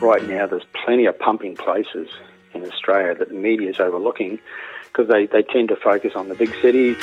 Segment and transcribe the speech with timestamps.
[0.00, 2.08] right now there's plenty of pumping places
[2.54, 4.38] in Australia that the media is overlooking
[4.84, 6.96] because they, they tend to focus on the big cities.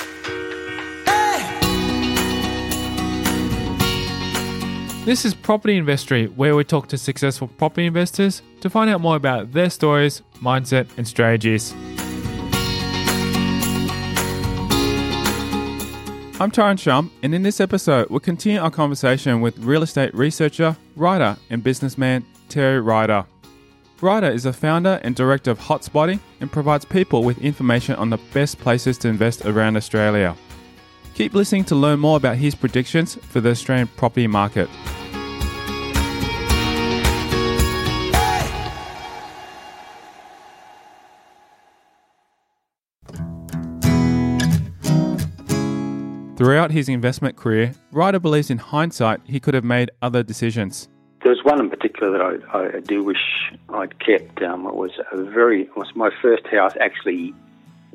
[5.05, 9.15] This is Property Investory, where we talk to successful property investors to find out more
[9.15, 11.71] about their stories, mindset, and strategies.
[16.39, 20.75] I'm Tyron Shum, and in this episode, we'll continue our conversation with real estate researcher,
[20.97, 23.25] writer, and businessman Terry Ryder.
[23.99, 28.19] Ryder is a founder and director of HotSpotting and provides people with information on the
[28.33, 30.35] best places to invest around Australia.
[31.15, 34.69] Keep listening to learn more about his predictions for the Australian property market.
[46.37, 50.87] Throughout his investment career, Ryder believes in hindsight he could have made other decisions.
[51.27, 52.21] There's one in particular that
[52.53, 54.41] I, I do wish I'd kept.
[54.41, 57.33] Um, it was a very, it was my first house actually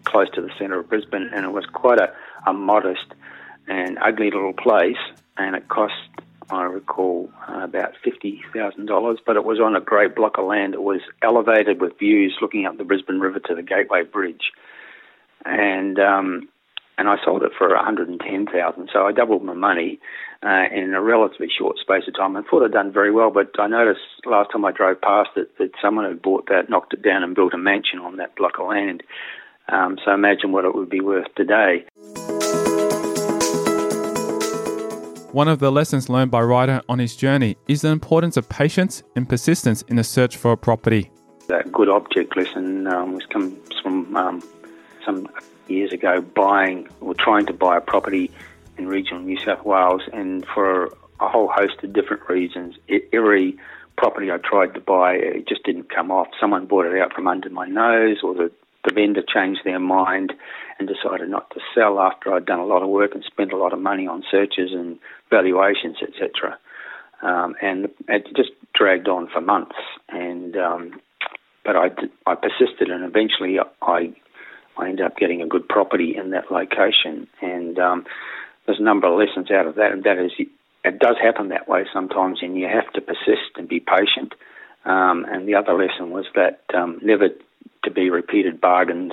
[0.05, 2.13] close to the centre of Brisbane, and it was quite a,
[2.47, 3.07] a modest
[3.67, 4.99] and ugly little place,
[5.39, 5.95] and it cost,
[6.51, 9.19] I recall, uh, about fifty thousand dollars.
[9.25, 10.75] But it was on a great block of land.
[10.75, 14.53] It was elevated with views looking up the Brisbane River to the Gateway Bridge,
[15.47, 16.51] and um,
[16.99, 18.91] and I sold it for 110,000.
[18.93, 20.01] So I doubled my money
[20.45, 22.37] uh, in a relatively short space of time.
[22.37, 25.57] I thought I'd done very well, but I noticed last time I drove past it
[25.59, 28.59] that someone had bought that, knocked it down, and built a mansion on that block
[28.59, 29.03] of land.
[29.69, 31.85] Um, so imagine what it would be worth today.
[35.33, 39.03] One of the lessons learned by Ryder on his journey is the importance of patience
[39.17, 41.11] and persistence in the search for a property.
[41.47, 44.43] That good object lesson um, was comes from um,
[45.05, 45.27] some
[45.69, 48.31] years ago buying or trying to buy a property
[48.79, 50.87] in regional New South Wales, and for
[51.21, 52.77] a whole host of different reasons,
[53.13, 53.57] every
[53.97, 56.29] property I tried to buy it just didn't come off.
[56.41, 58.51] Someone bought it out from under my nose, or the
[58.85, 60.33] the vendor changed their mind
[60.79, 63.57] and decided not to sell after I'd done a lot of work and spent a
[63.57, 64.99] lot of money on searches and
[65.31, 66.59] valuations, etc.
[67.23, 69.77] Um, and it just dragged on for months.
[70.09, 71.01] And um,
[71.65, 71.91] but I,
[72.27, 74.13] I persisted, and eventually I
[74.77, 77.29] I ended up getting a good property in that location.
[77.41, 78.05] And um,
[78.67, 80.33] there's a number of lessons out of that, and that is
[80.85, 84.35] it does happen that way sometimes, and you have to persist and be patient.
[84.85, 87.29] Um, and the other lesson was that um, never
[87.85, 89.13] to be repeated bargains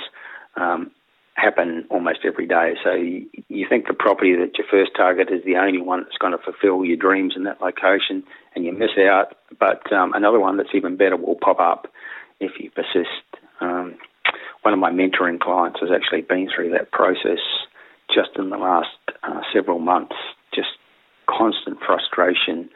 [0.56, 0.92] um,
[1.36, 2.74] happen almost every day.
[2.84, 6.18] So you, you think the property that you first target is the only one that's
[6.18, 8.24] going to fulfill your dreams in that location,
[8.56, 9.36] and you miss out.
[9.60, 11.88] But um, another one that's even better will pop up
[12.40, 13.24] if you persist.
[13.62, 13.96] Um,
[14.64, 17.40] one of my mentoring clients has actually been through that process
[18.14, 18.90] just in the last
[19.24, 20.16] uh, several months,
[20.54, 20.70] just
[21.28, 22.70] constant frustration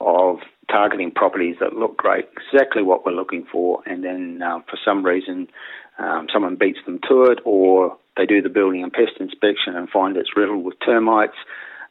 [0.00, 0.38] of
[0.70, 5.04] targeting properties that look great, exactly what we're looking for, and then uh, for some
[5.04, 5.48] reason
[5.98, 9.88] um, someone beats them to it, or they do the building and pest inspection and
[9.88, 11.36] find it's riddled with termites.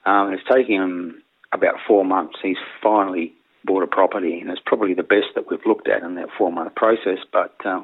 [0.05, 1.23] Um, it's taking him
[1.53, 2.35] about four months.
[2.41, 3.33] He's finally
[3.63, 6.51] bought a property, and it's probably the best that we've looked at in that four
[6.51, 7.19] month process.
[7.31, 7.83] But uh,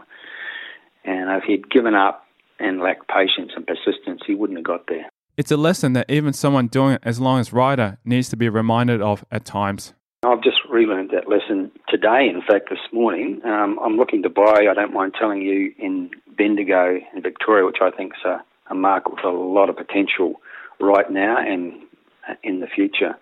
[1.05, 2.25] and if he'd given up
[2.59, 5.09] and lack patience and persistence, he wouldn't have got there.
[5.37, 8.49] It's a lesson that even someone doing it as long as Ryder needs to be
[8.49, 9.93] reminded of at times.
[10.23, 13.39] I've just relearned that lesson today, in fact, this morning.
[13.45, 17.77] Um, I'm looking to buy, I don't mind telling you, in Bendigo in Victoria, which
[17.81, 20.41] I think is a, a market with a lot of potential
[20.81, 21.73] right now and
[22.43, 23.15] in the future.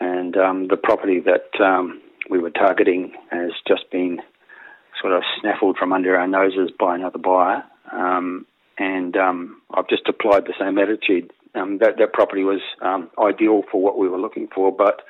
[0.00, 4.18] And um, the property that um, we were targeting has just been
[5.00, 7.62] sort of snaffled from under our noses by another buyer.
[7.92, 8.46] Um,
[8.78, 11.32] and um, I've just applied the same attitude.
[11.54, 15.02] Um, that, that property was um, ideal for what we were looking for, but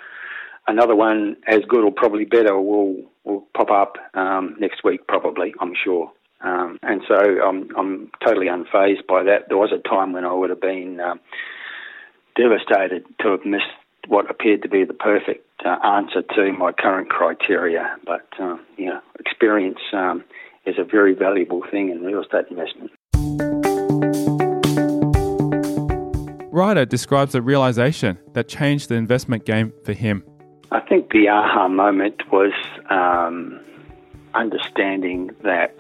[0.69, 5.53] another one as good or probably better will will pop up um, next week, probably,
[5.61, 6.13] I'm sure.
[6.43, 9.49] Um, and so I'm, I'm totally unfazed by that.
[9.49, 11.21] There was a time when I would have been um
[12.37, 13.65] devastated to have missed
[14.09, 17.97] what appeared to be the perfect uh, answer to my current criteria.
[18.05, 20.25] But uh, you know, experience um,
[20.65, 22.93] is a very valuable thing in real estate investment.
[26.57, 30.25] Ryder describes a realization that changed the investment game for him.
[30.71, 32.55] I think the aha moment was
[32.89, 33.61] um,
[34.33, 35.77] understanding that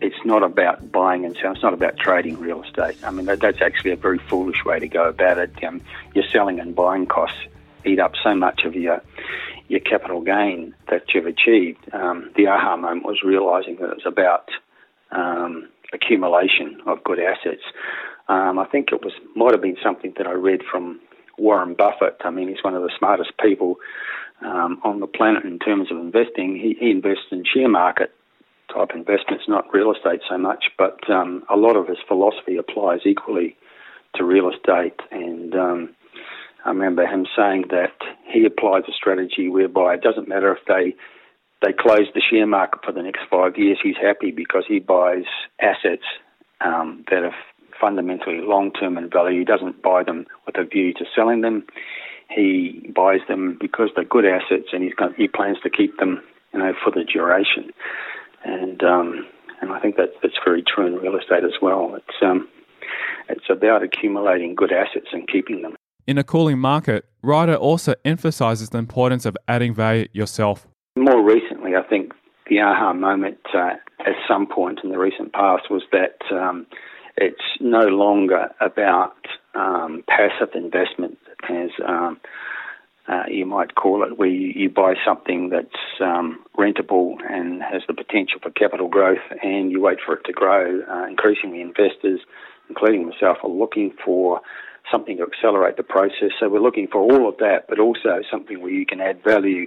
[0.00, 1.54] it's not about buying and selling.
[1.54, 2.98] It's not about trading real estate.
[3.02, 5.52] I mean, that, that's actually a very foolish way to go about it.
[5.64, 5.80] Um,
[6.14, 7.40] your selling and buying costs
[7.84, 9.02] eat up so much of your
[9.66, 11.92] your capital gain that you've achieved.
[11.92, 14.50] Um, the aha moment was realizing that it was about
[15.10, 17.62] um, accumulation of good assets.
[18.28, 21.00] Um, I think it was might have been something that I read from
[21.38, 22.16] Warren Buffett.
[22.24, 23.76] I mean, he's one of the smartest people
[24.44, 26.56] um, on the planet in terms of investing.
[26.56, 28.12] He, he, invests in share market
[28.72, 33.00] type investments, not real estate so much, but um, a lot of his philosophy applies
[33.04, 33.56] equally
[34.16, 34.98] to real estate.
[35.10, 35.94] And um,
[36.64, 37.94] I remember him saying that
[38.32, 40.94] he applies a strategy whereby it doesn't matter if they
[41.62, 45.24] they close the share market for the next five years, he's happy because he buys
[45.60, 46.02] assets
[46.60, 47.34] um, that are
[47.82, 49.40] fundamentally long term in value.
[49.40, 51.66] He doesn't buy them with a view to selling them.
[52.30, 56.22] He buys them because they're good assets, and he's got, he plans to keep them,
[56.54, 57.70] you know, for the duration.
[58.44, 59.26] And um,
[59.60, 61.94] and I think that that's very true in real estate as well.
[61.96, 62.48] It's um,
[63.28, 65.74] it's about accumulating good assets and keeping them.
[66.06, 70.66] In a cooling market, Ryder also emphasizes the importance of adding value yourself.
[70.96, 72.12] More recently, I think
[72.48, 76.66] the aha moment uh, at some point in the recent past was that um,
[77.16, 79.16] it's no longer about
[79.54, 81.18] um, passive investment,
[81.48, 82.20] as um,
[83.08, 87.82] uh, you might call it, where you, you buy something that's um, rentable and has
[87.88, 90.80] the potential for capital growth, and you wait for it to grow.
[90.88, 92.20] Uh, increasingly, investors,
[92.68, 94.40] including myself, are looking for
[94.90, 96.30] something to accelerate the process.
[96.38, 99.66] So we're looking for all of that, but also something where you can add value,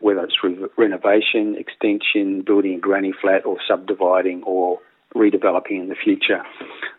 [0.00, 4.78] whether it's re- renovation, extension, building a granny flat, or subdividing, or
[5.14, 6.42] redeveloping in the future.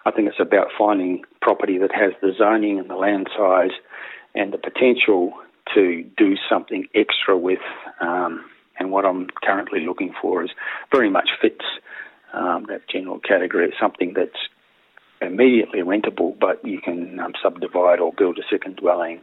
[0.06, 3.72] I think it's about finding property that has the zoning and the land size
[4.34, 5.34] and the potential
[5.74, 7.60] to do something extra with.
[8.00, 8.46] Um,
[8.80, 10.50] and what I'm currently looking for is
[10.92, 11.66] very much fits
[12.34, 13.68] um, that general category.
[13.68, 14.38] It's something that's
[15.22, 19.22] immediately rentable, but you can um, subdivide or build a second dwelling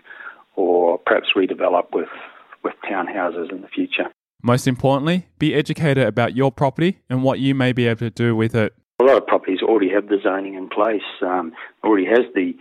[0.57, 2.09] or perhaps redevelop with,
[2.65, 4.05] with townhouses in the future.
[4.43, 8.35] Most importantly, be educated about your property and what you may be able to do
[8.35, 8.75] with it.
[9.03, 11.53] A lot of properties already have the zoning in place, um,
[11.83, 12.55] already has the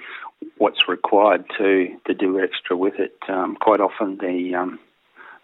[0.58, 3.16] what's required to, to do extra with it.
[3.30, 4.80] Um, quite often, the um,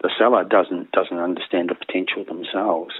[0.02, 2.94] the seller doesn't doesn't understand the potential themselves.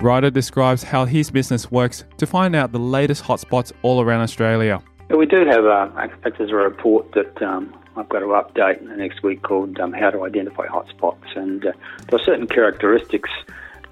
[0.00, 4.82] Ryder describes how his business works to find out the latest hotspots all around Australia.
[5.10, 8.80] We do have a, in fact, there's a report that um, I've got to update
[8.96, 11.36] next week called um, How to Identify Hotspots.
[11.36, 11.72] And uh,
[12.08, 13.28] there are certain characteristics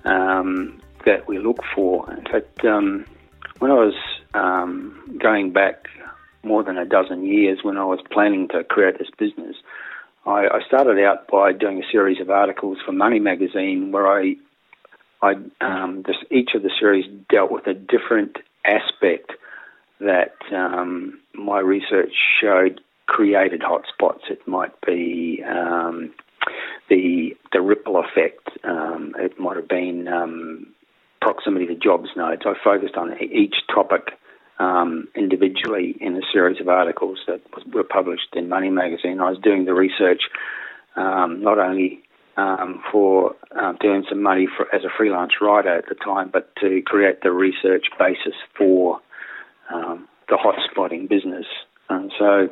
[0.04, 2.12] um, that we look for.
[2.12, 3.04] In fact, um,
[3.58, 3.94] when I was
[4.34, 5.86] um, going back
[6.42, 9.56] more than a dozen years, when I was planning to create this business,
[10.26, 14.36] I, I started out by doing a series of articles for Money Magazine where I
[15.20, 19.32] I um, this, each of the series dealt with a different aspect
[20.00, 24.30] that um, my research showed created hotspots.
[24.30, 26.14] It might be um,
[26.88, 28.48] the the ripple effect.
[28.64, 30.66] Um, it might have been um,
[31.20, 32.42] proximity to jobs nodes.
[32.44, 34.12] I focused on each topic
[34.58, 39.20] um, individually in a series of articles that was, were published in Money Magazine.
[39.20, 40.22] I was doing the research
[40.96, 42.02] not only
[42.38, 46.54] um, for um, doing some money for, as a freelance writer at the time, but
[46.56, 49.00] to create the research basis for
[49.74, 51.46] um, the hotspotting business.
[51.90, 52.48] And so,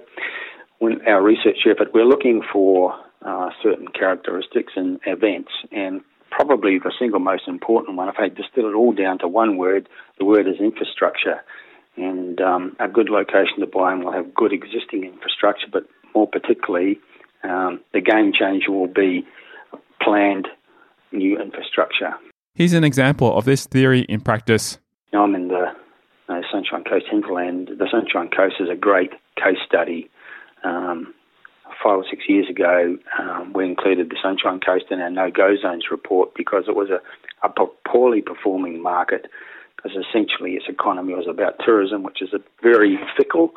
[0.78, 6.00] when our research effort, we're looking for uh, certain characteristics and events, and
[6.30, 9.88] probably the single most important one, if I distill it all down to one word,
[10.18, 11.42] the word is infrastructure.
[11.96, 15.84] And um, a good location to buy and will have good existing infrastructure, but
[16.14, 17.00] more particularly,
[17.42, 19.26] um, the game changer will be
[20.00, 20.48] planned
[21.10, 22.14] new infrastructure.
[22.54, 24.78] Here's an example of this theory in practice.
[25.12, 25.72] I'm in the
[26.28, 27.70] uh, Sunshine Coast hinterland.
[27.78, 30.10] The Sunshine Coast is a great case study.
[30.64, 31.14] Um,
[31.86, 35.84] five or six years ago, um, we included the Sunshine Coast in our no-go zones
[35.88, 37.00] report because it was a,
[37.46, 39.26] a poorly performing market
[39.76, 43.52] because essentially its economy was about tourism, which is a very fickle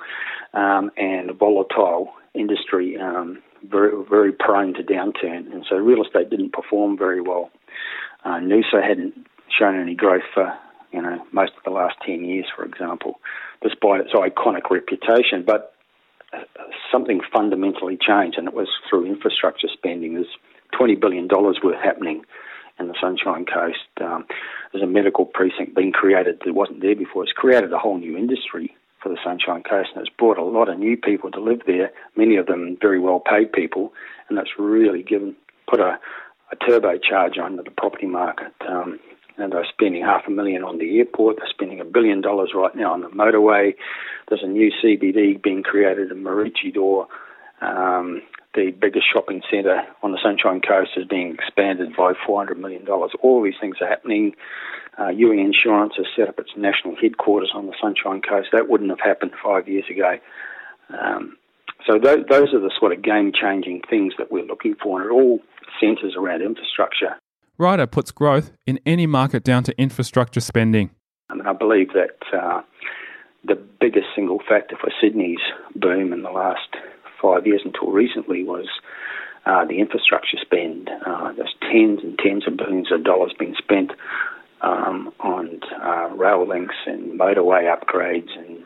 [0.54, 2.98] um, and volatile industry.
[2.98, 7.50] Um, very very prone to downturn, and so real estate didn't perform very well.
[8.24, 10.54] Uh, Noosa hadn't shown any growth for
[10.94, 13.20] you know most of the last ten years, for example,
[13.62, 15.44] despite its iconic reputation.
[15.46, 15.74] But
[16.92, 20.14] something fundamentally changed, and it was through infrastructure spending.
[20.14, 20.38] There's
[20.72, 22.24] twenty billion dollars worth happening
[22.80, 23.88] in the Sunshine Coast.
[24.00, 24.26] Um,
[24.72, 27.24] there's a medical precinct being created that wasn't there before.
[27.24, 30.70] It's created a whole new industry for the Sunshine Coast, and it's brought a lot
[30.70, 31.92] of new people to live there.
[32.16, 33.94] Many of them very well paid people,
[34.28, 35.36] and that's really given
[35.68, 36.00] put a,
[36.52, 38.54] a turbocharge on the property market.
[38.68, 39.00] Um,
[39.40, 41.38] and they're spending half a million on the airport.
[41.38, 43.76] They're spending a billion dollars right now on the motorway.
[44.28, 47.08] There's a new CBD being created in Maroochydore.
[47.62, 48.22] Um,
[48.56, 52.88] the biggest shopping centre on the Sunshine Coast is being expanded by $400 million.
[52.88, 54.34] All these things are happening.
[54.98, 58.50] Uh, Youi Insurance has set up its national headquarters on the Sunshine Coast.
[58.52, 60.18] That wouldn't have happened five years ago.
[60.90, 61.38] Um,
[61.88, 65.10] So th- those are the sort of game changing things that we're looking for, and
[65.10, 65.40] it all
[65.80, 67.16] centres around infrastructure.
[67.60, 70.92] Ryder puts growth in any market down to infrastructure spending.
[71.30, 72.62] Mean, I believe that uh,
[73.44, 75.40] the biggest single factor for Sydney's
[75.76, 76.70] boom in the last
[77.22, 78.68] five years until recently was
[79.46, 80.90] uh, the infrastructure spend.
[81.06, 83.92] Uh, there's tens and tens of billions of dollars being spent
[84.62, 88.64] um, on uh, rail links and motorway upgrades and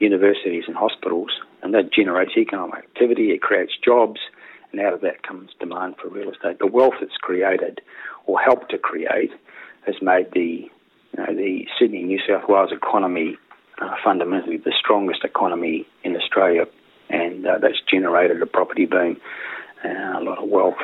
[0.00, 1.30] universities and hospitals,
[1.62, 4.20] and that generates economic activity, it creates jobs,
[4.72, 6.58] and out of that comes demand for real estate.
[6.58, 7.80] The wealth it's created
[8.26, 9.30] or helped to create
[9.86, 10.68] has made the
[11.12, 13.36] you know, the Sydney New South Wales economy
[13.80, 16.64] uh, fundamentally the strongest economy in Australia,
[17.10, 19.16] and uh, that's generated a property boom.
[19.84, 20.74] Uh, a lot of wealth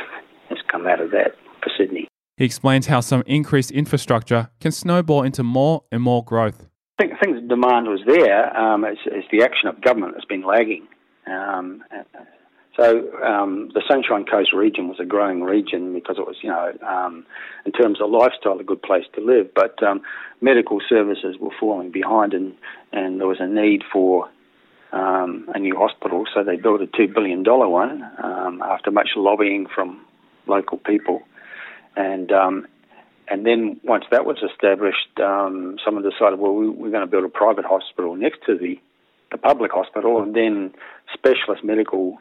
[0.49, 2.09] has come out of that for Sydney.
[2.37, 6.67] He explains how some increased infrastructure can snowball into more and more growth.
[6.99, 8.57] I think, I think the demand was there.
[8.57, 10.87] Um, it's, it's, the action of government that's been lagging.
[11.27, 11.83] Um,
[12.81, 16.73] so um, the Sunshine Coast region was a growing region because it was, you know,
[16.87, 17.27] um,
[17.67, 19.53] in terms of lifestyle, a good place to live.
[19.55, 20.01] But um,
[20.41, 22.55] medical services were falling behind, and,
[22.91, 24.31] and there was a need for
[24.93, 26.25] um, a new hospital.
[26.35, 30.01] So they built a two billion dollar one um, after much lobbying from
[30.47, 31.21] local people,
[31.97, 32.67] and um,
[33.29, 37.29] and then once that was established, someone decided, well, we, we're going to build a
[37.29, 38.81] private hospital next to the
[39.31, 40.73] the public hospital, and then
[41.15, 42.19] specialist medical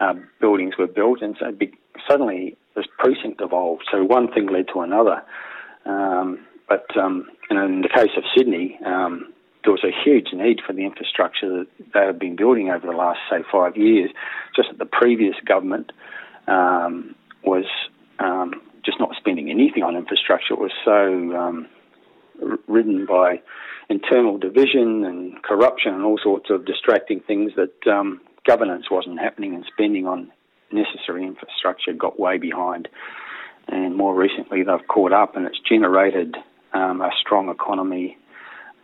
[0.00, 1.52] um, buildings were built, and so
[2.08, 3.84] suddenly this precinct evolved.
[3.90, 5.22] So one thing led to another.
[5.84, 9.32] Um, but um, in the case of Sydney, um,
[9.64, 12.92] there was a huge need for the infrastructure that they have been building over the
[12.92, 14.10] last, say, five years.
[14.54, 15.92] Just that the previous government
[16.46, 17.64] um, was
[18.18, 20.54] um, just not spending anything on infrastructure.
[20.54, 21.66] It was so
[22.68, 23.40] ridden by
[23.88, 29.54] internal division and corruption and all sorts of distracting things that um, governance wasn't happening
[29.54, 30.32] and spending on
[30.72, 32.88] necessary infrastructure got way behind.
[33.68, 36.34] And more recently, they've caught up and it's generated
[36.72, 38.16] um, a strong economy.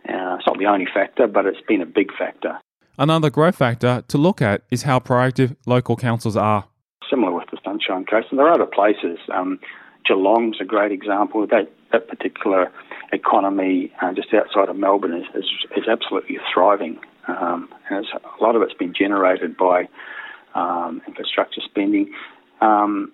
[0.07, 2.59] Uh, it's not the only factor, but it's been a big factor.
[2.97, 6.65] Another growth factor to look at is how proactive local councils are.
[7.09, 9.17] Similar with the Sunshine Coast, and there are other places.
[9.33, 9.59] Um,
[10.07, 11.45] Geelong's a great example.
[11.47, 12.71] That that particular
[13.11, 16.99] economy uh, just outside of Melbourne is, is, is absolutely thriving.
[17.27, 19.87] Um, and a lot of it's been generated by
[20.53, 22.13] um, infrastructure spending.
[22.61, 23.11] Um,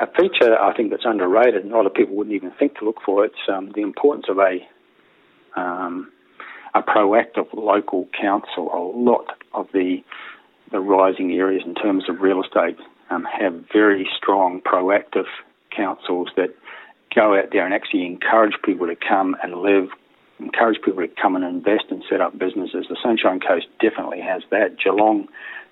[0.00, 2.84] a feature I think that's underrated, and a lot of people wouldn't even think to
[2.84, 4.60] look for, it's um, the importance of a
[5.56, 6.12] um,
[6.74, 8.70] a proactive local council.
[8.72, 10.04] A lot of the
[10.70, 12.76] the rising areas in terms of real estate
[13.10, 15.26] um, have very strong proactive
[15.74, 16.54] councils that
[17.14, 19.88] go out there and actually encourage people to come and live
[20.40, 22.86] encourage people to come and invest and set up businesses.
[22.88, 24.78] The Sunshine Coast definitely has that.
[24.82, 25.28] Geelong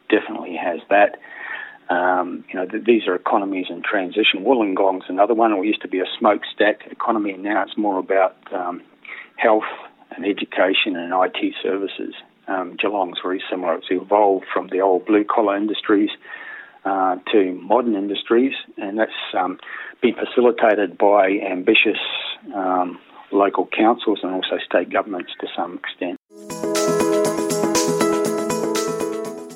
[0.09, 1.19] definitely has that.
[1.89, 4.43] Um, you know, th- these are economies in transition.
[4.45, 5.53] Wollongong's another one.
[5.53, 8.83] It used to be a smokestack economy, and now it's more about um,
[9.37, 9.71] health
[10.11, 12.15] and education and IT services.
[12.49, 13.75] Um, Geelong's very similar.
[13.75, 16.11] It's evolved from the old blue collar industries
[16.85, 19.59] uh, to modern industries, and that's um,
[20.01, 21.99] been facilitated by ambitious
[22.55, 22.99] um,
[23.33, 26.19] local councils and also state governments to some extent.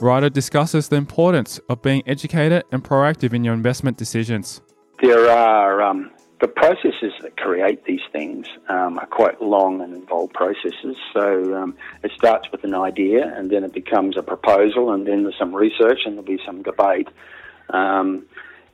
[0.00, 4.62] Ryder discusses the importance of being educated and proactive in your investment decisions.
[5.02, 6.10] There are um,
[6.40, 10.96] the processes that create these things um, are quite long and involved processes.
[11.12, 15.22] So um, it starts with an idea, and then it becomes a proposal, and then
[15.24, 17.08] there's some research, and there'll be some debate.
[17.68, 18.26] Um,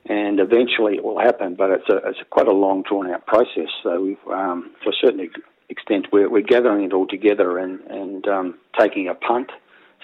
[0.09, 1.55] and eventually it will happen.
[1.55, 3.69] But it's a it's quite a long drawn out process.
[3.83, 5.29] So we've, um, to a certain
[5.69, 9.51] extent, we're, we're gathering it all together and and um, taking a punt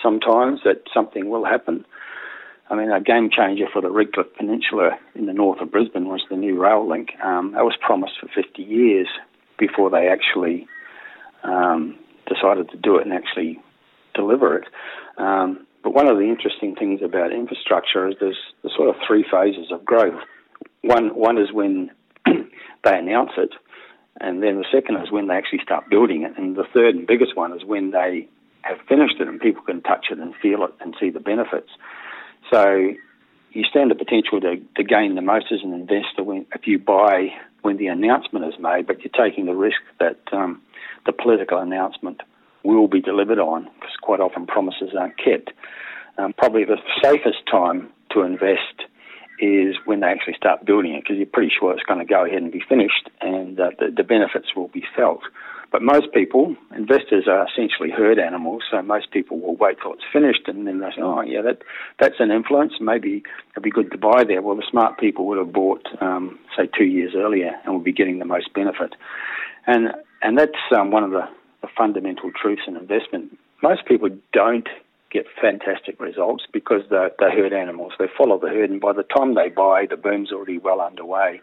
[0.01, 1.85] sometimes that something will happen.
[2.69, 6.23] I mean, a game changer for the Redcliffe Peninsula in the north of Brisbane was
[6.29, 7.09] the new rail link.
[7.23, 9.07] Um, that was promised for 50 years
[9.57, 10.67] before they actually
[11.43, 13.61] um, decided to do it and actually
[14.15, 14.65] deliver it.
[15.17, 19.25] Um, but one of the interesting things about infrastructure is there's, there's sort of three
[19.29, 20.19] phases of growth.
[20.81, 21.91] One, one is when
[22.25, 23.51] they announce it,
[24.21, 27.05] and then the second is when they actually start building it, and the third and
[27.05, 28.27] biggest one is when they
[28.61, 31.69] have finished it and people can touch it and feel it and see the benefits.
[32.49, 32.93] So
[33.51, 36.79] you stand the potential to, to gain the most as an investor when, if you
[36.79, 37.29] buy
[37.61, 40.61] when the announcement is made, but you're taking the risk that um,
[41.05, 42.21] the political announcement
[42.63, 45.51] will be delivered on because quite often promises aren't kept.
[46.17, 48.83] Um, probably the safest time to invest
[49.39, 52.25] is when they actually start building it because you're pretty sure it's going to go
[52.25, 55.21] ahead and be finished and uh, the, the benefits will be felt.
[55.71, 60.03] But most people, investors are essentially herd animals, so most people will wait till it's
[60.13, 61.63] finished and then they say, oh, yeah, that
[61.99, 62.73] that's an influence.
[62.79, 64.43] Maybe it'd be good to buy there.
[64.43, 67.91] Well, the smart people would have bought, um, say, two years earlier and would be
[67.91, 68.93] getting the most benefit.
[69.65, 71.27] And, and that's um, one of the,
[71.63, 73.35] the fundamental truths in investment.
[73.63, 74.69] Most people don't
[75.11, 77.93] get fantastic results because they're, they're herd animals.
[77.97, 81.41] They follow the herd, and by the time they buy, the boom's already well underway.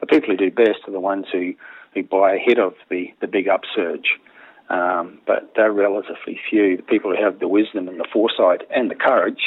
[0.00, 1.52] The people who do best are the ones who
[1.96, 4.18] who buy ahead of the, the big upsurge.
[4.68, 6.76] Um, but they're relatively few.
[6.76, 9.40] The people who have the wisdom and the foresight and the courage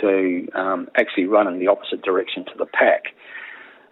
[0.00, 3.14] to um, actually run in the opposite direction to the pack.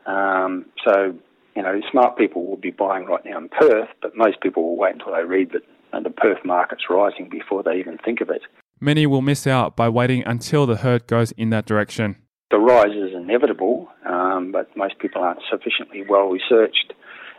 [0.07, 1.15] Um, so,
[1.54, 4.76] you know, smart people will be buying right now in Perth, but most people will
[4.76, 5.62] wait until they read that
[6.02, 8.42] the Perth market's rising before they even think of it.
[8.80, 12.16] Many will miss out by waiting until the herd goes in that direction.
[12.50, 16.95] The rise is inevitable, um, but most people aren't sufficiently well researched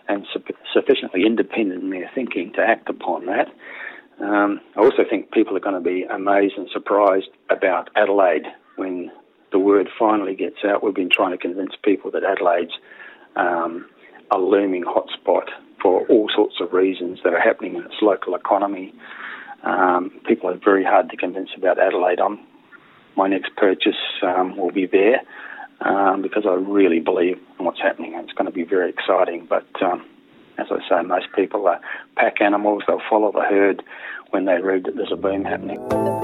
[0.07, 3.47] and su- sufficiently independent in their thinking to act upon that.
[4.23, 9.11] Um, I also think people are going to be amazed and surprised about Adelaide when
[9.51, 10.83] the word finally gets out.
[10.83, 12.73] We've been trying to convince people that Adelaide's
[13.35, 13.87] um,
[14.31, 15.49] a looming hotspot
[15.81, 18.93] for all sorts of reasons that are happening in its local economy.
[19.63, 22.19] Um, people are very hard to convince about Adelaide.
[22.19, 22.39] I'm,
[23.15, 25.21] my next purchase um, will be there
[25.81, 28.13] um, because I really believe in what's happening.
[28.15, 29.47] And it's going to be very exciting.
[29.47, 30.05] But um,
[30.57, 31.81] as I say, most people are
[32.15, 32.83] pack animals.
[32.87, 33.83] They'll follow the herd
[34.29, 36.20] when they read that there's a boom happening.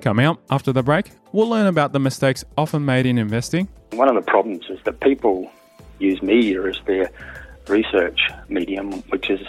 [0.00, 3.68] Coming up after the break, we'll learn about the mistakes often made in investing.
[3.92, 5.50] One of the problems is that people
[5.98, 7.10] use media as their
[7.68, 9.40] research medium, which is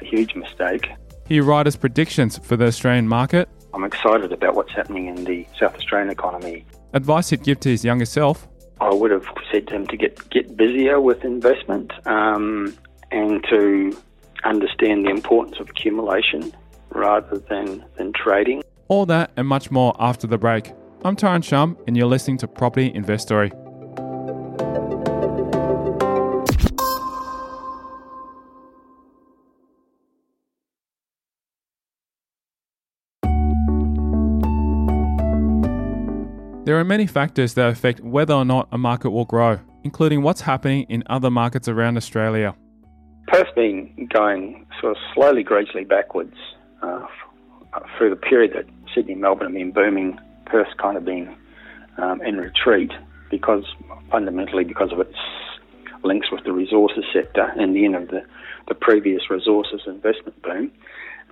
[0.00, 0.88] a huge mistake.
[1.26, 5.74] Hear Ryder's predictions for the Australian market I'm excited about what's happening in the South
[5.76, 6.64] Australian economy.
[6.92, 8.48] Advice he'd give to his younger self?
[8.80, 12.76] I would have said to him to get, get busier with investment um,
[13.12, 13.96] and to
[14.42, 16.52] understand the importance of accumulation
[16.90, 18.62] rather than, than trading.
[18.90, 20.72] All that and much more after the break.
[21.04, 23.50] I'm Tyron Shum, and you're listening to Property Investory.
[36.64, 40.40] There are many factors that affect whether or not a market will grow, including what's
[40.40, 42.56] happening in other markets around Australia.
[43.28, 46.34] Perth's been going sort of slowly, gradually backwards
[46.82, 47.06] uh,
[47.96, 50.18] through the period that Sydney Melbourne have been booming.
[50.46, 51.34] Perth's kind of been
[51.98, 52.90] um, in retreat
[53.30, 53.64] because
[54.10, 55.16] fundamentally because of its
[56.02, 58.22] links with the resources sector and the end of the,
[58.68, 60.72] the previous resources investment boom.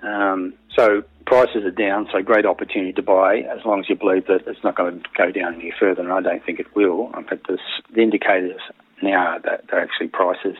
[0.03, 4.27] Um, so prices are down, so great opportunity to buy as long as you believe
[4.27, 7.11] that it's not going to go down any further, and I don't think it will.
[7.29, 7.61] Fact, this,
[7.93, 8.61] the indicators
[9.03, 10.57] now that they're actually prices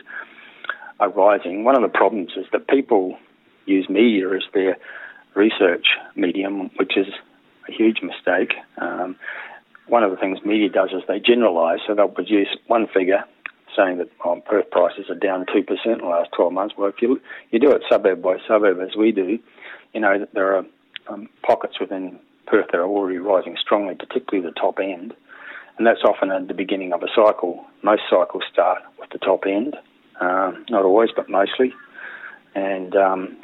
[0.99, 1.63] are rising.
[1.63, 3.17] One of the problems is that people
[3.65, 4.77] use media as their
[5.35, 7.07] research medium, which is
[7.67, 8.53] a huge mistake.
[8.77, 9.15] Um,
[9.87, 13.23] one of the things media does is they generalise, so they'll produce one figure
[13.75, 16.75] saying that oh, Perth prices are down 2% in the last 12 months.
[16.77, 19.39] Well, if you, you do it suburb by suburb as we do,
[19.93, 20.65] you know, that there are
[21.07, 25.13] um, pockets within Perth that are already rising strongly, particularly the top end.
[25.77, 27.65] And that's often at the beginning of a cycle.
[27.83, 29.77] Most cycles start with the top end,
[30.19, 31.73] um, not always, but mostly.
[32.53, 33.37] And um,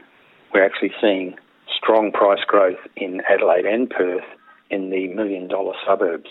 [0.53, 1.35] we're actually seeing
[1.73, 4.23] strong price growth in Adelaide and Perth
[4.69, 6.29] in the million dollar suburbs,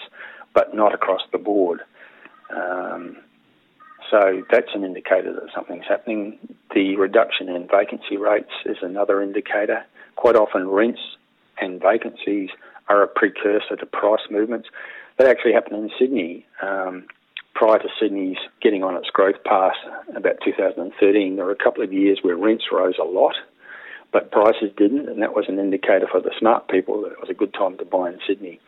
[0.55, 1.81] but not across the board.
[2.55, 3.17] Um,
[4.11, 6.39] so that's an indicator that something's happening.
[6.75, 9.85] The reduction in vacancy rates is another indicator.
[10.17, 11.01] Quite often, rents
[11.61, 12.51] and vacancies
[12.89, 14.69] are a precursor to price movements.
[15.17, 16.47] That actually happened in Sydney.
[16.63, 17.07] Um,
[17.55, 19.77] prior to Sydney's getting on its growth path
[20.15, 23.37] about 2013, there were a couple of years where rents rose a lot,
[24.15, 27.29] but prices didn't, and that was an indicator for the smart people that it was
[27.29, 28.61] a good time to buy in Sydney.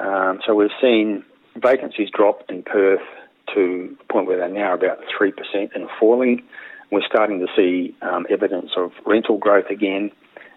[0.00, 3.06] Um, so we've seen vacancies drop in Perth
[3.54, 5.30] to the point where they're now about 3%
[5.76, 6.42] and falling.
[6.90, 10.10] We're starting to see um, evidence of rental growth again,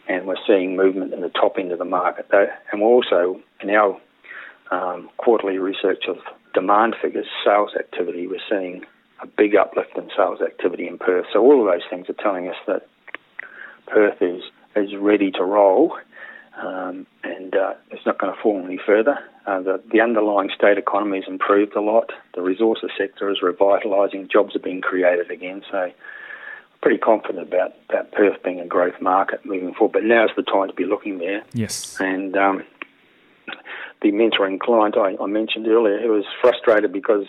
[0.10, 2.26] and we're seeing movement in the top end of the market.
[2.72, 4.02] And we're also, in our
[4.72, 6.18] um, quarterly research of
[6.56, 8.84] demand figures, sales activity, we're seeing
[9.22, 11.28] a big uplift in sales activity in Perth.
[11.32, 12.88] So all of those things are telling us that
[13.88, 14.44] Perth is,
[14.76, 15.98] is ready to roll
[16.58, 19.18] um, and uh, it's not going to fall any further.
[19.46, 22.12] Uh, the, the underlying state economy has improved a lot.
[22.34, 24.32] The resources sector is revitalising.
[24.32, 25.64] Jobs are being created again.
[25.70, 25.92] So,
[26.82, 29.94] pretty confident about, about Perth being a growth market moving forward.
[29.94, 31.44] But now's the time to be looking there.
[31.54, 32.00] Yes.
[32.00, 32.64] And um,
[34.02, 37.26] the mentoring client I, I, mentioned earlier, who was frustrated because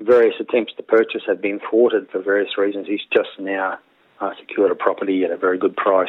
[0.00, 2.86] various attempts to purchase have been thwarted for various reasons.
[2.86, 3.78] He's just now
[4.20, 6.08] uh, secured a property at a very good price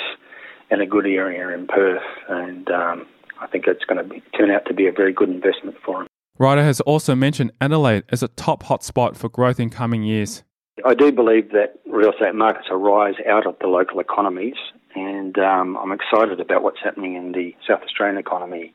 [0.70, 3.08] in a good area in Perth, and um,
[3.39, 6.08] I think it's going to turn out to be a very good investment for him.
[6.38, 10.43] Ryder has also mentioned Adelaide as a top hotspot for growth in coming years.
[10.86, 14.56] I do believe that real estate markets arise out of the local economies,
[14.96, 18.74] and um, I'm excited about what's happening in the South Australian economy.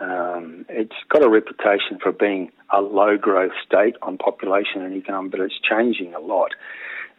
[0.00, 5.30] Um, it's got a reputation for being a low growth state on population and income,
[5.30, 6.50] but it's changing a lot.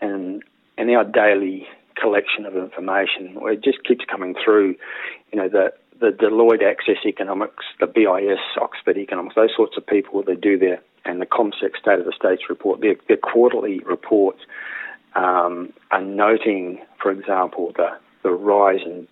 [0.02, 0.44] And
[0.78, 4.76] in our daily collection of information, it just keeps coming through,
[5.32, 10.22] you know, the, the Deloitte Access Economics, the BIS, Oxford Economics, those sorts of people,
[10.24, 14.42] they do their, and the CommSec State of the States report, their, their quarterly reports
[15.16, 17.90] um, are noting, for example, the,
[18.24, 19.08] the rise in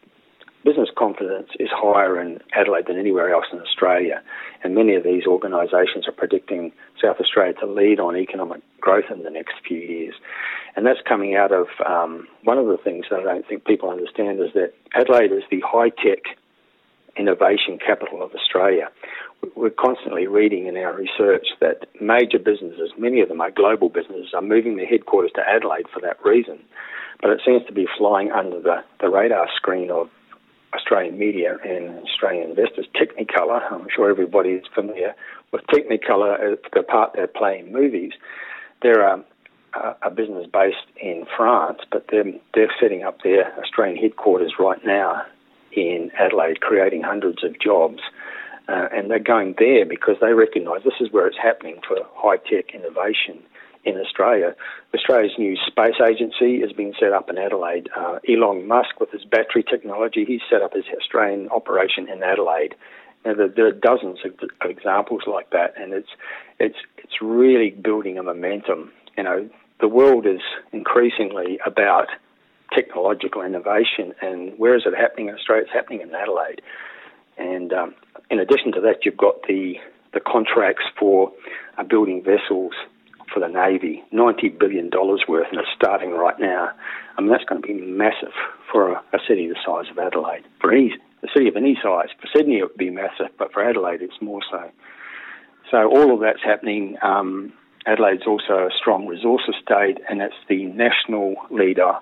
[0.64, 4.22] business confidence is higher in Adelaide than anywhere else in Australia.
[4.64, 6.72] And many of these organisations are predicting
[7.02, 10.16] South Australia to lead on economic growth in the next few years.
[10.76, 13.90] And that's coming out of um, one of the things that I don't think people
[13.90, 16.38] understand is that Adelaide is the high tech
[17.16, 18.90] innovation capital of Australia.
[19.56, 24.34] We're constantly reading in our research that major businesses, many of them are global businesses,
[24.34, 26.60] are moving their headquarters to Adelaide for that reason.
[27.22, 30.10] But it seems to be flying under the, the radar screen of
[30.74, 32.86] Australian media and Australian investors.
[32.96, 35.16] Technicolor, I'm sure everybody is familiar
[35.52, 38.14] with Technicolor, uh, the part they play in movies.
[38.82, 39.24] They're a,
[40.02, 45.24] a business based in France, but they're, they're setting up their Australian headquarters right now
[45.72, 48.02] in Adelaide, creating hundreds of jobs.
[48.68, 52.38] Uh, and they're going there because they recognise this is where it's happening for high
[52.38, 53.44] tech innovation
[53.84, 54.56] in Australia.
[54.94, 57.90] Australia's new space agency has been set up in Adelaide.
[57.96, 62.76] Uh, Elon Musk, with his battery technology, he's set up his Australian operation in Adelaide.
[63.26, 66.10] Now, there, there, are dozens of, of, examples like that, and it's
[66.60, 68.92] it's it's really building a momentum.
[69.18, 70.42] You know, the world is
[70.72, 72.08] increasingly about
[72.74, 75.64] technological innovation, and where is it happening in Australia?
[75.64, 76.62] It's happening in Adelaide.
[77.38, 77.96] And um,
[78.30, 79.76] in addition to that, you've got the
[80.14, 81.32] the contracts for
[81.78, 82.74] uh, building vessels
[83.32, 86.72] for the Navy, $90 billion worth, and it's starting right now.
[87.18, 88.34] I mean, that's going to be massive
[88.72, 90.44] for a, a city the size of Adelaide.
[90.60, 93.64] For any, a city of any size, for Sydney it would be massive, but for
[93.64, 94.70] Adelaide it's more so.
[95.72, 96.98] So all of that's happening.
[97.02, 97.54] Um,
[97.86, 101.94] Adelaide's also a strong resources state, and it's the national leader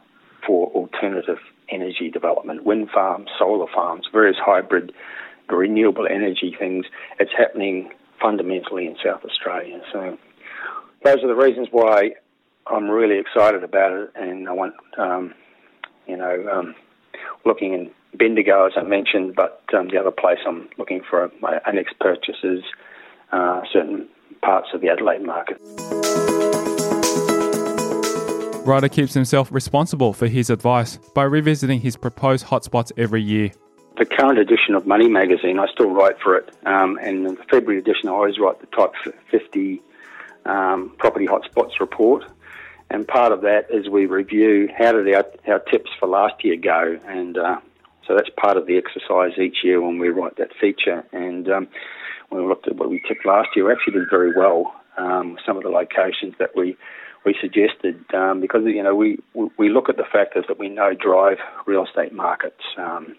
[0.45, 1.37] for alternative
[1.69, 4.91] energy development, wind farms, solar farms, various hybrid
[5.49, 6.85] renewable energy things.
[7.19, 9.81] It's happening fundamentally in South Australia.
[9.91, 10.17] So
[11.03, 12.11] those are the reasons why
[12.67, 15.33] I'm really excited about it, and I want, um,
[16.07, 16.75] you know, um,
[17.45, 21.59] looking in Bendigo as I mentioned, but um, the other place I'm looking for my
[21.73, 22.61] next purchase is
[23.31, 24.07] uh, certain
[24.41, 25.57] parts of the Adelaide market.
[28.65, 33.51] Ryder keeps himself responsible for his advice by revisiting his proposed hotspots every year.
[33.97, 37.43] The current edition of Money Magazine, I still write for it, um, and in the
[37.49, 38.93] February edition, I always write the top
[39.31, 39.81] 50
[40.45, 42.23] um, property hotspots report.
[42.89, 46.57] And part of that is we review how did our, our tips for last year
[46.57, 47.59] go, and uh,
[48.05, 51.05] so that's part of the exercise each year when we write that feature.
[51.13, 51.67] And um,
[52.27, 54.73] when we looked at what we tipped last year, we actually did very well.
[54.97, 56.75] Um, some of the locations that we
[57.25, 59.19] we suggested um, because you know we
[59.57, 63.15] we look at the factors that we know drive real estate markets, um,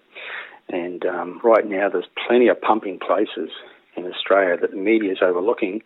[0.69, 3.51] and um, right now there's plenty of pumping places
[3.97, 5.83] in Australia that the media is overlooking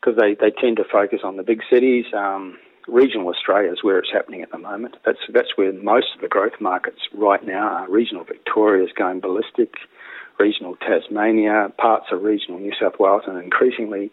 [0.00, 2.06] because they, they tend to focus on the big cities.
[2.14, 4.96] Um, regional Australia is where it's happening at the moment.
[5.04, 7.90] That's that's where most of the growth markets right now are.
[7.90, 9.74] Regional Victoria is going ballistic.
[10.38, 14.12] Regional Tasmania, parts of regional New South Wales, and increasingly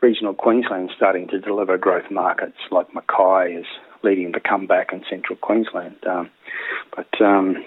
[0.00, 3.66] regional Queensland starting to deliver growth markets like Mackay is
[4.04, 5.96] leading the comeback in central Queensland.
[6.06, 6.30] Um,
[6.94, 7.64] but um,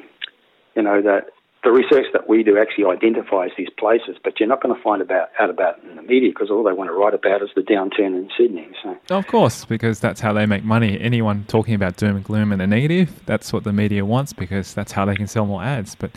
[0.76, 1.32] you know that
[1.64, 5.02] the research that we do actually identifies these places, but you're not going to find
[5.02, 7.50] about out about it in the media because all they want to write about is
[7.56, 8.68] the downturn in Sydney.
[8.82, 8.98] So.
[9.10, 11.00] Of course, because that's how they make money.
[11.00, 14.74] Anyone talking about doom and gloom and the negative, that's what the media wants because
[14.74, 15.96] that's how they can sell more ads.
[15.96, 16.12] But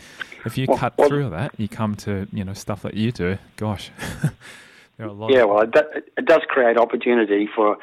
[0.45, 3.11] if you well, cut well, through that, you come to you know stuff that you
[3.11, 3.37] do.
[3.57, 3.91] Gosh,
[4.97, 5.33] there are a lot.
[5.33, 5.73] Yeah, well, it,
[6.17, 7.77] it does create opportunity for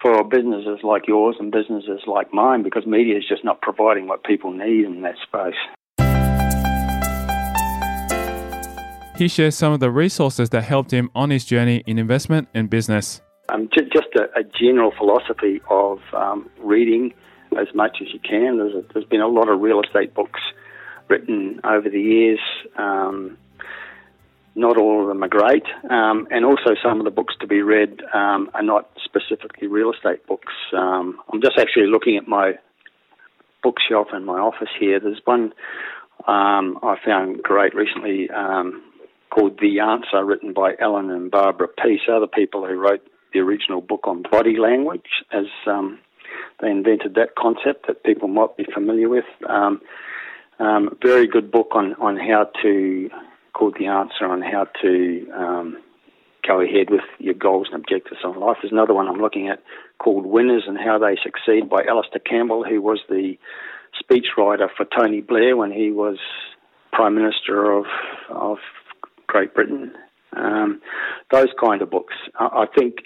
[0.00, 4.24] for businesses like yours and businesses like mine because media is just not providing what
[4.24, 5.54] people need in that space.
[9.22, 12.68] He shares some of the resources that helped him on his journey in investment and
[12.68, 13.20] business.
[13.50, 17.14] Um, just a, a, general philosophy of um, reading
[17.56, 18.58] as much as you can.
[18.58, 20.40] There's, a, there's been a lot of real estate books
[21.06, 22.40] written over the years.
[22.76, 23.38] Um,
[24.56, 27.62] not all of them are great, um, and also some of the books to be
[27.62, 30.52] read um, are not specifically real estate books.
[30.76, 32.54] Um, I'm just actually looking at my
[33.62, 34.98] bookshelf in my office here.
[34.98, 35.52] There's one
[36.26, 38.28] I found great recently
[39.32, 43.00] called The Answer, written by Allan and Barbara Pease, other people who wrote
[43.32, 45.98] the original book on body language, as um,
[46.60, 49.24] they invented that concept that people might be familiar with.
[49.48, 49.80] Um,
[50.58, 53.08] um, very good book on, on how to,
[53.54, 55.82] called The Answer, on how to um,
[56.46, 58.58] go ahead with your goals and objectives in life.
[58.60, 59.62] There's another one I'm looking at
[59.98, 63.38] called Winners and How They Succeed by Alastair Campbell, who was the
[63.98, 66.18] speechwriter for Tony Blair when he was
[66.92, 67.86] Prime Minister of,
[68.28, 68.58] of
[69.32, 69.92] Great Britain.
[70.36, 70.82] Um,
[71.30, 72.12] those kind of books.
[72.38, 72.96] I, I, think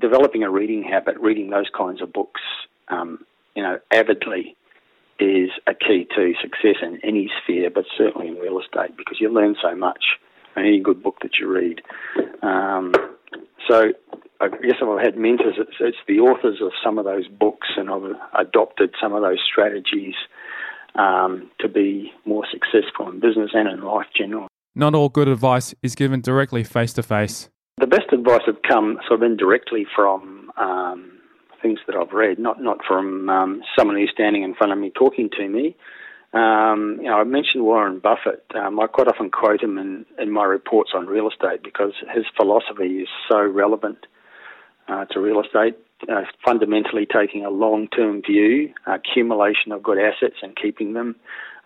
[0.00, 2.40] developing a reading habit, reading those kinds of books,
[2.88, 4.56] um, you know, avidly,
[5.20, 9.28] is a key to success in any sphere, but certainly in real estate because you
[9.28, 10.02] learn so much
[10.56, 11.82] in any good book that you read.
[12.42, 12.94] Um,
[13.68, 13.92] so
[14.40, 15.56] I guess I've had mentors.
[15.58, 19.40] It's, it's, the authors of some of those books, and I've adopted some of those
[19.44, 20.14] strategies
[20.94, 24.48] um, to be more successful in business and in life generally.
[24.74, 27.50] Not all good advice is given directly face to face.
[27.78, 31.12] The best advice have come sort of indirectly from um,
[31.60, 34.90] things that I've read, not not from um, someone who's standing in front of me
[34.90, 35.76] talking to me.
[36.32, 38.44] Um, you know, I mentioned Warren Buffett.
[38.54, 42.24] Um, I quite often quote him in, in my reports on real estate because his
[42.36, 44.06] philosophy is so relevant
[44.88, 45.76] uh, to real estate.
[46.08, 51.14] Uh, fundamentally taking a long-term view, accumulation of good assets and keeping them.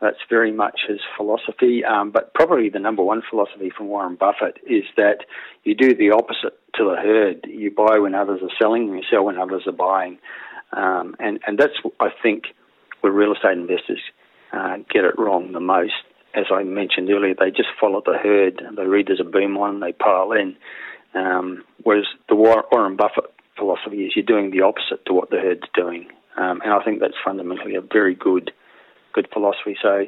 [0.00, 1.84] That's very much his philosophy.
[1.84, 5.24] Um, but probably the number one philosophy from Warren Buffett is that
[5.64, 7.46] you do the opposite to the herd.
[7.48, 10.18] You buy when others are selling, and you sell when others are buying.
[10.72, 12.44] Um, and and that's I think
[13.00, 14.00] where real estate investors
[14.52, 15.94] uh, get it wrong the most.
[16.34, 18.62] As I mentioned earlier, they just follow the herd.
[18.76, 20.56] They read there's a boom on, they pile in.
[21.14, 25.68] Um, whereas the Warren Buffett philosophy is you're doing the opposite to what the herd's
[25.72, 26.08] doing.
[26.36, 28.52] Um, and I think that's fundamentally a very good
[29.16, 29.76] good philosophy.
[29.82, 30.06] So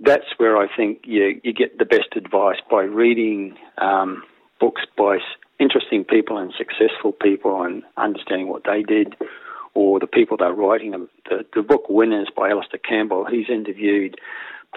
[0.00, 4.22] that's where I think you, you get the best advice by reading um,
[4.60, 5.18] books by
[5.58, 9.14] interesting people and successful people and understanding what they did
[9.74, 10.92] or the people they're writing.
[11.28, 14.16] The, the book Winners by Alastair Campbell, he's interviewed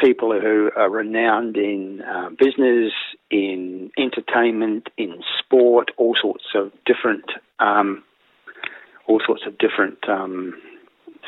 [0.04, 2.94] people who are renowned in uh, business,
[3.32, 7.26] in entertainment, in sport, all sorts of different,
[7.60, 8.04] um,
[9.08, 10.54] all sorts of different um,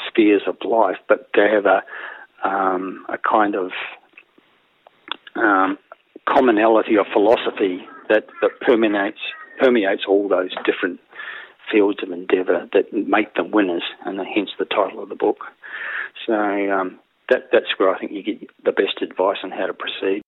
[0.08, 0.98] spheres of life.
[1.08, 1.84] But they have a
[2.44, 3.72] um, a kind of
[5.36, 5.78] um,
[6.28, 9.20] commonality of philosophy that, that permeates
[9.60, 11.00] permeates all those different
[11.72, 15.40] fields of endeavour that make them winners, and hence the title of the book.
[16.26, 17.00] So um,
[17.30, 20.22] that, that's where I think you get the best advice on how to proceed.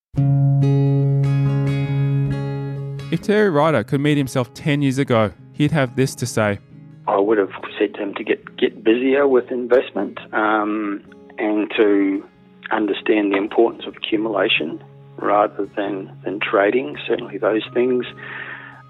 [3.12, 6.60] If Terry Ryder could meet himself 10 years ago, he'd have this to say.
[7.08, 11.04] I would have said to him to get, get busier with investment um,
[11.42, 12.24] and to
[12.70, 14.82] understand the importance of accumulation
[15.18, 18.06] rather than, than trading, certainly those things.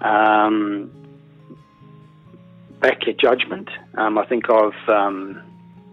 [0.02, 0.90] Um,
[2.80, 3.70] back your judgment.
[3.94, 5.42] Um, I think I've um,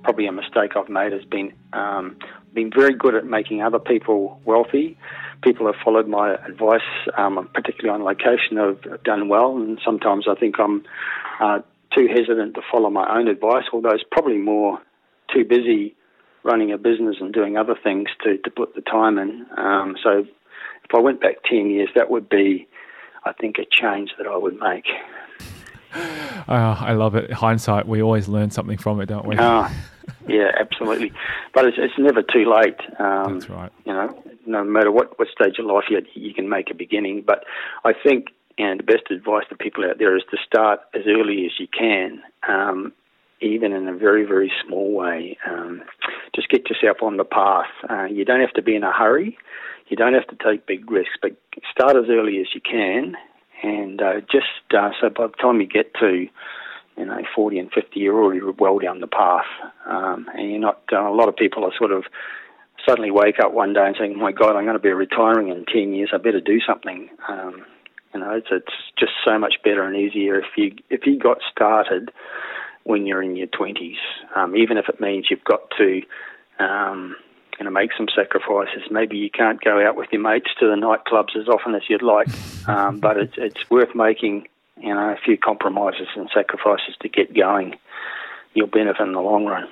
[0.03, 2.17] probably a mistake I've made has been um,
[2.53, 4.97] been very good at making other people wealthy.
[5.43, 6.81] People have followed my advice,
[7.15, 10.83] um, particularly on location, have, have, done well, and sometimes I think I'm
[11.39, 11.59] uh,
[11.95, 14.81] too hesitant to follow my own advice, although it's probably more
[15.31, 15.95] too busy
[16.43, 19.45] running a business and doing other things to, to put the time in.
[19.57, 20.25] Um, so
[20.83, 22.67] if I went back 10 years, that would be,
[23.25, 24.85] I think, a change that I would make.
[25.93, 26.47] Uh,
[26.79, 27.31] I love it.
[27.31, 29.37] Hindsight, we always learn something from it, don't we?
[29.37, 29.69] Uh,
[30.27, 31.11] yeah, absolutely.
[31.53, 32.79] But it's, it's never too late.
[32.99, 33.71] Um, That's right.
[33.85, 37.23] You know, no matter what, what stage of life you you can make a beginning.
[37.25, 37.43] But
[37.85, 41.45] I think, and the best advice to people out there is to start as early
[41.45, 42.93] as you can, um,
[43.41, 45.37] even in a very, very small way.
[45.47, 45.81] Um,
[46.35, 47.69] just get yourself on the path.
[47.89, 49.37] Uh, you don't have to be in a hurry.
[49.87, 51.31] You don't have to take big risks, but
[51.71, 53.15] start as early as you can
[53.61, 56.27] and uh, just uh, so by the time you get to
[56.97, 59.45] you know 40 and 50, you're already well down the path,
[59.85, 60.81] um, and you're not.
[60.91, 62.03] Uh, a lot of people are sort of
[62.87, 65.65] suddenly wake up one day and saying, "My God, I'm going to be retiring in
[65.65, 66.09] 10 years.
[66.13, 67.65] I better do something." Um,
[68.13, 71.39] you know, it's it's just so much better and easier if you if you got
[71.51, 72.11] started
[72.83, 73.97] when you're in your 20s,
[74.35, 76.01] um, even if it means you've got to
[76.59, 77.15] um,
[77.59, 78.83] going to make some sacrifices.
[78.89, 82.01] Maybe you can't go out with your mates to the nightclubs as often as you'd
[82.01, 82.27] like,
[82.67, 87.35] um, but it's it's worth making you know a few compromises and sacrifices to get
[87.35, 87.75] going.
[88.53, 89.67] You'll benefit in the long run.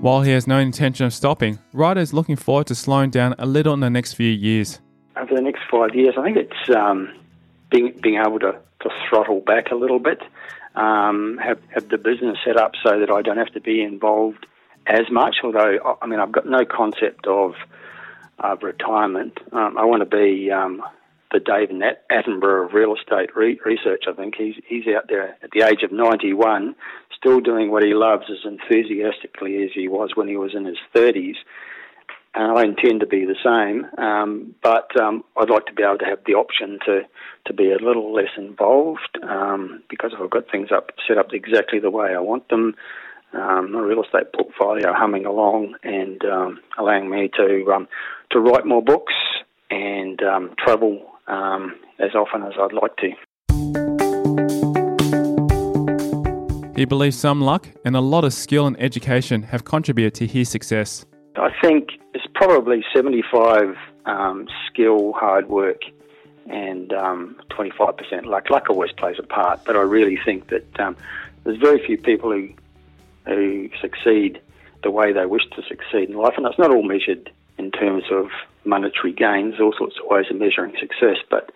[0.00, 3.46] While he has no intention of stopping, Ryder is looking forward to slowing down a
[3.46, 4.80] little in the next few years.
[5.16, 7.12] Over the next five years, I think it's um,
[7.70, 10.20] being being able to, to throttle back a little bit,
[10.74, 14.46] um, have have the business set up so that I don't have to be involved
[14.86, 15.36] as much.
[15.42, 17.54] Although I mean, I've got no concept of
[18.38, 19.38] uh, retirement.
[19.52, 20.82] Um, I want to be um,
[21.32, 24.04] the David Attenborough of real estate re- research.
[24.08, 26.74] I think he's he's out there at the age of 91,
[27.16, 30.78] still doing what he loves as enthusiastically as he was when he was in his
[30.94, 31.36] 30s.
[32.34, 35.98] And I intend to be the same, um, but um, I'd like to be able
[35.98, 37.00] to have the option to
[37.46, 41.80] to be a little less involved um, because I've got things up set up exactly
[41.80, 42.74] the way I want them.
[43.32, 47.88] Um, my real estate portfolio humming along and um, allowing me to um,
[48.30, 49.14] to write more books
[49.70, 53.10] and um, travel um, as often as I'd like to.
[56.78, 60.48] He believes some luck and a lot of skill and education have contributed to his
[60.48, 61.04] success.
[61.34, 61.88] I think
[62.38, 65.82] probably 75 um, skill, hard work,
[66.48, 68.48] and um, 25% luck.
[68.48, 70.96] Luck always plays a part, but I really think that um,
[71.42, 72.50] there's very few people who
[73.26, 74.40] who succeed
[74.82, 78.04] the way they wish to succeed in life, and it's not all measured in terms
[78.10, 78.28] of
[78.64, 81.16] monetary gains, all sorts of ways of measuring success.
[81.28, 81.50] But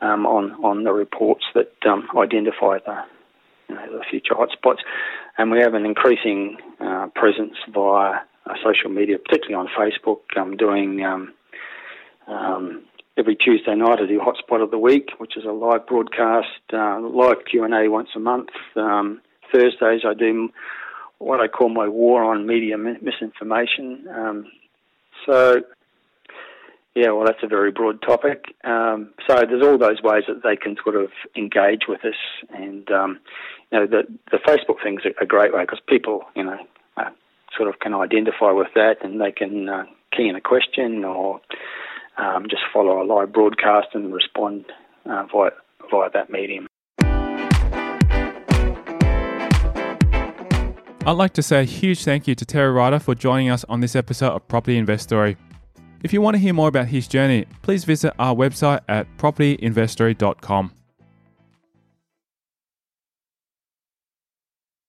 [0.00, 3.04] um, on on the reports that um, identify the
[3.68, 4.80] you know, the future hotspots.
[5.36, 10.20] And we have an increasing uh, presence via uh, social media, particularly on Facebook.
[10.36, 11.32] I'm doing um,
[12.28, 12.84] um,
[13.16, 17.00] every Tuesday night I do Hotspot of the Week, which is a live broadcast, uh,
[17.00, 18.50] live Q and A once a month.
[18.76, 19.20] Um,
[19.52, 20.50] Thursdays I do
[21.18, 24.06] what I call my war on media misinformation.
[24.14, 24.46] Um,
[25.26, 25.62] so,
[26.94, 28.54] yeah, well, that's a very broad topic.
[28.62, 32.14] Um, so there's all those ways that they can sort of engage with us,
[32.50, 33.18] and um,
[33.72, 36.58] you know, the the Facebook thing's a, a great way because people, you know,
[36.96, 37.10] uh,
[37.56, 39.84] sort of can identify with that and they can uh,
[40.16, 41.40] key in a question or
[42.18, 44.64] um, just follow a live broadcast and respond
[45.06, 45.50] uh, via,
[45.90, 46.66] via that medium.
[51.06, 53.80] I'd like to say a huge thank you to Terry Ryder for joining us on
[53.80, 55.36] this episode of Property Investory.
[56.04, 60.70] If you want to hear more about his journey, please visit our website at propertyinvestory.com.